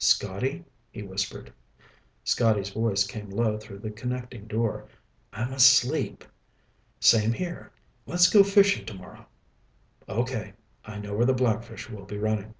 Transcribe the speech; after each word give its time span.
"Scotty?" 0.00 0.64
he 0.92 1.02
whispered. 1.02 1.52
Scotty's 2.22 2.68
voice 2.70 3.04
came 3.04 3.30
low 3.30 3.58
through 3.58 3.80
the 3.80 3.90
connecting 3.90 4.46
door. 4.46 4.86
"I'm 5.32 5.52
asleep." 5.52 6.22
"Same 7.00 7.32
here. 7.32 7.72
Let's 8.06 8.30
go 8.30 8.44
fishing 8.44 8.86
tomorrow." 8.86 9.26
"Okay. 10.08 10.52
I 10.84 10.98
know 11.00 11.16
where 11.16 11.26
the 11.26 11.34
blackfish 11.34 11.90
will 11.90 12.04
be 12.04 12.16
running." 12.16 12.54